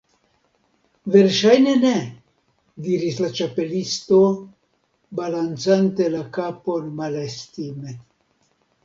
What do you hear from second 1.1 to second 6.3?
"Verŝajne ne," diris la Ĉapelisto, balancante la